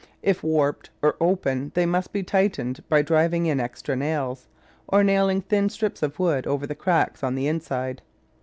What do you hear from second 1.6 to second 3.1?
they must be tightened by